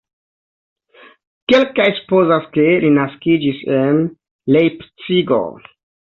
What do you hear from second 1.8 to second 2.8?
supozas, ke